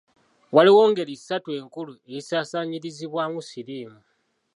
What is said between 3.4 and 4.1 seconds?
siriimu.